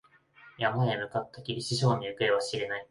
[0.57, 2.79] 山に向かったきり、師匠の行方は知れない。